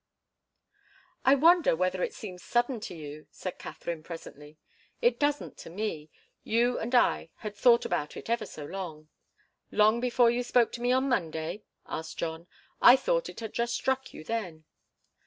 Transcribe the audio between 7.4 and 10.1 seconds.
thought about it ever so long." "Long